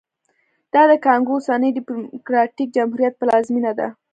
دا 0.73 0.81
د 0.91 0.93
کانګو 1.05 1.31
اوسني 1.35 1.69
ډیموکراټیک 1.87 2.69
جمهوریت 2.75 3.13
پلازمېنه 3.17 3.71
ده 3.79 3.87